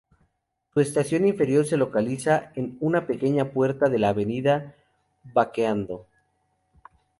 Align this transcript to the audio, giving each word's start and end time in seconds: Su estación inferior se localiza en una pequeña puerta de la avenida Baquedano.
Su 0.73 0.79
estación 0.79 1.27
inferior 1.27 1.63
se 1.63 1.77
localiza 1.77 2.51
en 2.55 2.75
una 2.79 3.05
pequeña 3.05 3.51
puerta 3.51 3.87
de 3.87 3.99
la 3.99 4.09
avenida 4.09 4.73
Baquedano. 5.25 6.07